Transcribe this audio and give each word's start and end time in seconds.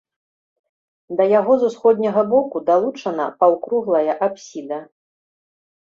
Да 1.19 1.27
яго 1.39 1.53
з 1.65 1.69
усходняга 1.69 2.21
боку 2.33 2.57
далучана 2.73 3.31
паўкруглая 3.45 4.13
апсіда. 4.31 4.85